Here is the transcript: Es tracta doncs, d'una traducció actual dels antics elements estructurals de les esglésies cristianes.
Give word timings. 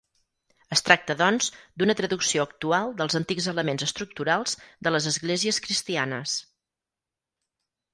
Es 0.75 0.81
tracta 0.87 1.15
doncs, 1.19 1.49
d'una 1.81 1.95
traducció 1.99 2.47
actual 2.49 2.97
dels 3.03 3.19
antics 3.21 3.49
elements 3.55 3.87
estructurals 3.91 4.59
de 4.89 4.97
les 4.99 5.13
esglésies 5.17 5.65
cristianes. 5.69 6.39